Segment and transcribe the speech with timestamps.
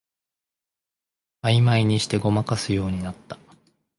[1.43, 3.37] あいまいにしてごまかすようになった